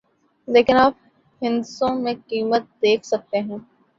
لیکن 0.47 0.77
آپ 0.77 0.93
ہندسوں 1.41 1.93
میں 1.95 2.13
قیمت 2.27 2.63
دیکھ 2.81 3.05
سکتے 3.05 3.39
ہیں 3.39 3.57